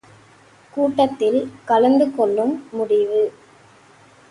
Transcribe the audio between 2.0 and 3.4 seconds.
கொள்ளும் முடிவு!